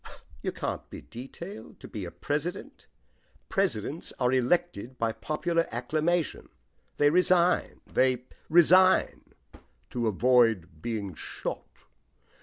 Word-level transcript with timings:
"You 0.41 0.51
can't 0.51 0.89
be 0.89 1.01
detailed 1.01 1.79
to 1.81 1.87
be 1.87 2.05
a 2.05 2.09
president. 2.09 2.87
Presidents 3.49 4.11
are 4.17 4.33
elected 4.33 4.97
by 4.97 5.11
popular 5.11 5.67
acclamation. 5.71 6.49
They 6.97 7.11
resign 7.11 7.81
they 7.85 8.23
resign" 8.49 9.33
"To 9.91 10.07
avoid 10.07 10.81
being 10.81 11.13
shot." 11.13 11.67